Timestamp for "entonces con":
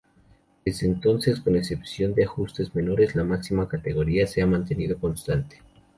0.87-1.55